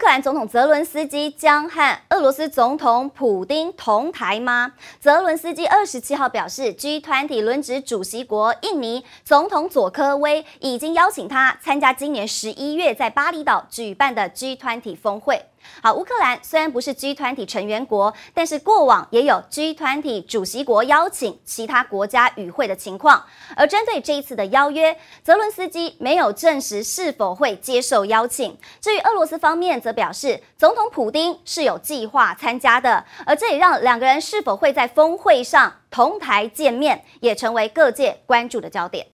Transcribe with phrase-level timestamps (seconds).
[0.00, 4.72] 乌克兰总统泽伦斯基将和俄罗斯总统普丁同台吗？
[4.98, 15.44] 泽伦斯基二十七号表示，G20 轮值主席国印尼总统佐科威已经邀请他参加今年十一月在巴厘岛举办的 G20 峰会。
[15.82, 23.22] 好，乌克兰虽然不是 G20 成员国，但是过往也有 G20 主席国邀请其他国家与会的情况。
[23.54, 28.56] 而针对这一次的邀约，泽伦斯基没有证实是否会接受邀请。
[28.80, 39.06] 至于俄罗斯方面，则表示总统普京是有计划参加的，而这也让两个人是否会在峰会上同台见面，也成为各界关注的焦点。